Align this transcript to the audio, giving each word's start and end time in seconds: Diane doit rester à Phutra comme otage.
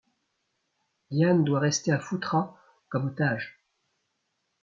Diane 1.11 1.43
doit 1.43 1.59
rester 1.59 1.91
à 1.91 1.99
Phutra 1.99 2.57
comme 2.89 3.09
otage. 3.09 3.63